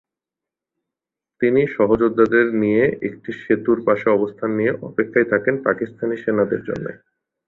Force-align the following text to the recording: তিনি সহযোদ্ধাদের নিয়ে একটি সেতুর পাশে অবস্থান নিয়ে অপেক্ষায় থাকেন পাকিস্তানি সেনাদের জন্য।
তিনি 1.41 1.61
সহযোদ্ধাদের 1.77 2.45
নিয়ে 2.61 2.83
একটি 3.07 3.31
সেতুর 3.41 3.77
পাশে 3.87 4.07
অবস্থান 4.09 4.49
নিয়ে 4.55 4.71
অপেক্ষায় 4.89 5.27
থাকেন 5.31 5.55
পাকিস্তানি 5.67 6.15
সেনাদের 6.23 6.61
জন্য। 6.63 6.85